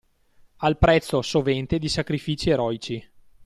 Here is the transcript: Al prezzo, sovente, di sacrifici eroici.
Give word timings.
Al 0.55 0.79
prezzo, 0.79 1.21
sovente, 1.21 1.77
di 1.77 1.87
sacrifici 1.87 2.49
eroici. 2.49 3.07